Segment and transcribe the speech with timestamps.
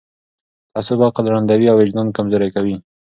[0.71, 2.75] تعصب عقل ړندوي او وجدان کمزوری کوي